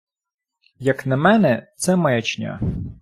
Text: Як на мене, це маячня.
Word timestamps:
Як 0.79 1.05
на 1.05 1.17
мене, 1.17 1.67
це 1.77 1.95
маячня. 1.95 2.59